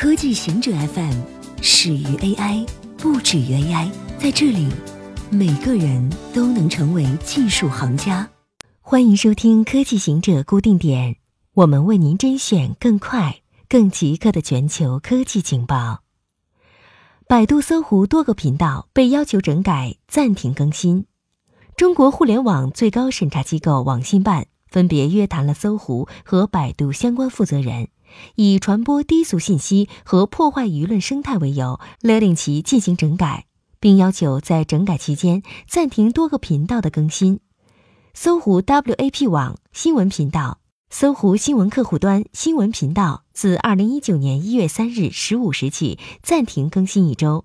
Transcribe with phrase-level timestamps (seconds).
[0.00, 1.12] 科技行者 FM
[1.60, 2.66] 始于 AI，
[2.96, 3.90] 不止于 AI。
[4.18, 4.66] 在这里，
[5.28, 8.26] 每个人都能成为技术行家。
[8.80, 11.16] 欢迎收听科技行者固定点，
[11.52, 16.00] 我们为您甄选更快、更即刻的全球科技情报。
[17.28, 21.04] 百度、搜狐多个频道被要求整改、暂停更新。
[21.76, 27.88] 中国互联网最高审查机构网信办分别约谈了搜狐和百度相关负责人。
[28.34, 33.46] 以传播低俗信息和破坏舆论生态为由，勒令其进行整改，
[33.78, 37.40] 并要求在整改期间暂停多个频道的更新。
[38.14, 40.58] 搜狐 WAP 网新闻频道、
[40.90, 47.44] 搜狐新闻客户端新闻频道自二零一九年一月三日十五时起暂停更新一周。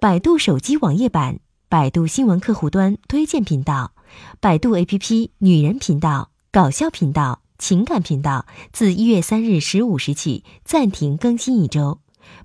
[0.00, 1.38] 百度手机网页版、
[1.68, 3.92] 百度新闻客户端推荐频道、
[4.40, 7.41] 百度 APP 女人频道、搞笑频道。
[7.62, 12.00] 情感频道自一月三日十五时起暂停更新一周，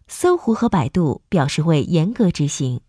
[0.07, 2.81] 搜狐和百度表示会严格执行。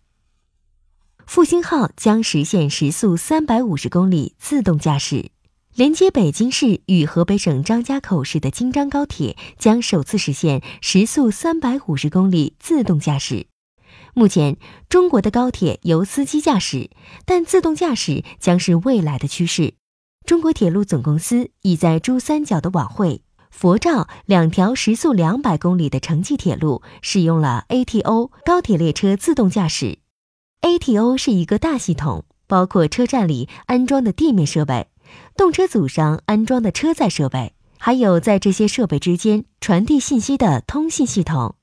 [1.27, 5.31] 复兴号将实现时速三百五十公里自动驾驶，
[5.75, 13.47] 连接北京市与河北省张家口市的京张高铁将首次实现时速三百五十公里自动驾驶。
[14.13, 14.59] 目前，
[14.91, 16.91] 中国的高铁由司机驾驶，
[17.25, 19.77] 但自动驾驶将是未来的趋势。
[20.29, 30.01] 中国铁路总公司已在珠三角的网会、佛照两条时速两百公里的城际铁路使用了 ATO 高铁列车自动驾驶。
[30.61, 34.89] ATO 是一个大系统，包括车站里安装的地面设备、
[35.35, 41.55] 动车组上安装的车载设备，还有在这些设备之间传递信息的通信系统。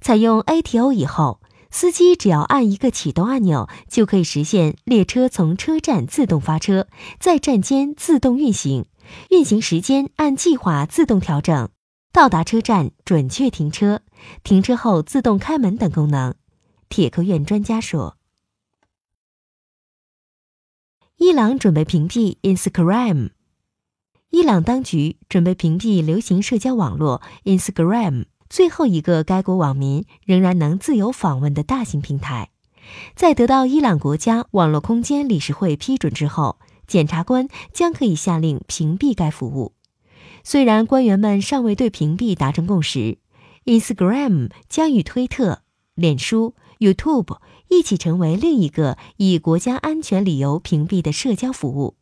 [0.00, 1.39] 采用 ATO 以后。
[1.70, 8.86] 司机只要按一个启动按钮，就可以实现列车从车站自动发车，在站间自动运行，
[9.30, 11.70] 运行时间按计划自动调整，
[12.12, 14.02] 到达车站准确停车，
[14.42, 16.34] 停车后自动开门等功能。
[16.88, 18.16] 铁科院专家说
[21.18, 23.30] ：“伊朗准备屏蔽 Instagram。
[24.30, 32.50] 伊朗当局准备屏蔽流行社交网络 Instagram。”最后一个该国网民仍然能自由访问的大型平台，
[33.14, 39.74] 在得到伊朗国家网络空间理事会批准之后，检察官将可以下令屏蔽该服务。
[40.42, 43.18] 虽然官员们尚未对屏蔽达成共识
[43.66, 45.62] ，Instagram 将与推特、
[45.94, 47.38] 脸书、YouTube
[47.68, 51.94] 一起成为另一个以国家安全理由屏蔽的社交服务。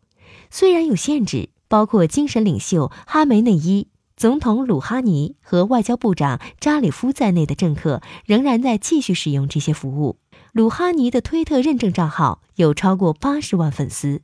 [0.51, 3.89] 虽然有限制，包括精神领袖哈梅内伊。
[4.19, 10.19] 总统鲁哈尼和外交部长扎里夫在内的政客仍然在继续使用这些服务。
[10.51, 14.23] 鲁哈尼的推特认证账号有超过八十万粉丝。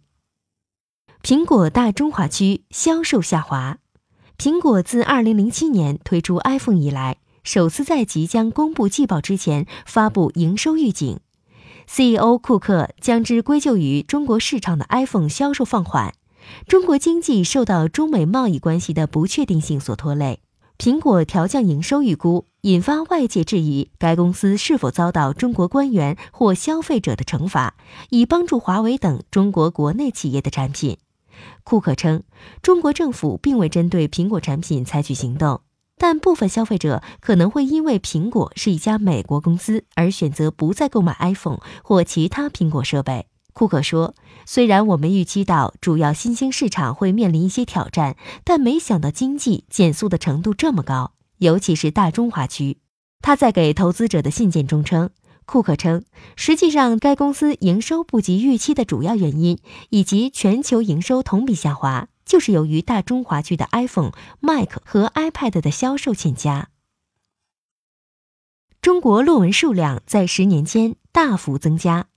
[1.23, 3.79] 苹果大中华区销售下滑。
[4.37, 11.21] 苹果自二零零七年推出 iPhone 以来，首次在即将公布季报之前发布营收预警。
[11.87, 16.15] CEO 库克将之归咎于中国市场的 iPhone 销售放缓。
[16.67, 20.41] 中国经济受到中美贸易关系的不确定性所拖累，
[20.79, 27.75] 苹果调降营收预估，引发外界质疑该公司是否遭到中国官员或消费者的惩罚，
[28.11, 30.99] 以帮助华为等中国国内企业的产品。
[31.65, 32.23] 库克称，
[32.63, 35.63] 中国政府并未针对苹果产品采取行动，
[35.99, 43.27] 但部分消费者可能会因为苹果是一家美国公司而选择不再购买 iPhone 或其他苹果设备。
[43.55, 52.79] 库克说：“虽然我们预期到主要新兴市场会面临一些挑战，但没想到经济减速的程度这么高，尤其是大中华区。”
[53.23, 55.11] 他在给投资者的信件中称
[55.47, 56.05] ：“库克称，
[56.35, 59.61] 实际上该公司营收不及预期的主要原因，
[59.91, 64.11] 以及全球营收同比下滑，就是由于大中华区的 iPhone、
[64.41, 66.71] Mac 和 iPad 的销售欠佳。”
[68.83, 72.09] 中国论文数量在十年间大幅增加。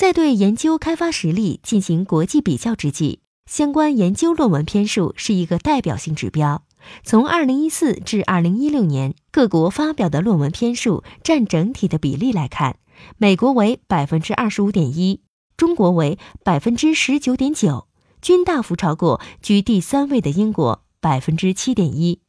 [0.00, 6.62] 在对研究开发实力进行国际比较之际，相关研究论文篇数是一个代表性指标。
[7.04, 12.78] 从2014至2016年，各国发表的论文篇数占整体的比例来看，
[13.18, 15.20] 美国为百分之二十五点一，
[15.58, 17.86] 中国为百分之十九点九，
[18.22, 22.22] 均大幅超过居第三位的英国百分之七点一。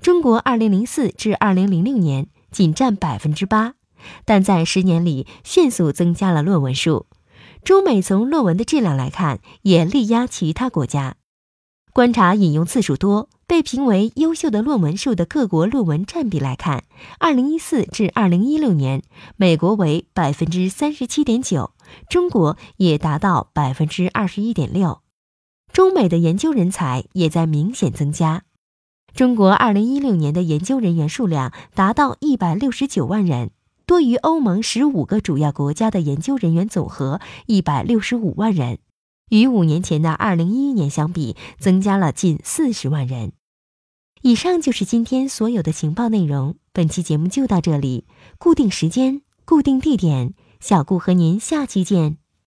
[0.00, 3.75] 中国2004至2006年仅占百分之八。
[4.24, 7.06] 但在十年里迅速增加了论文数，
[7.64, 11.16] 中美从论文的质量来看也力压其他国家。
[11.92, 16.84] 观察引用次数多、被评为优秀的论文数的各国论文占比来看，
[17.18, 19.02] 二零一四至二零一六年，
[19.36, 21.72] 美国为百分之三十七点九，
[22.10, 25.00] 中国也达到百分之二十一点六。
[25.72, 28.42] 中美的研究人才也在明显增加。
[29.14, 33.52] 中国2016年的研究人员数量达到169万人，
[33.86, 38.78] 多于欧盟十五个主要国家的研究人员总和一百六十五万人，
[39.30, 43.32] 与五年前的二零一一年相比，增加了近四十万人。
[44.22, 48.06] 以上就是今天所有的情报内容，本期节目就到这里，
[48.38, 52.18] 固定时间，固定地点，小顾和您下期见。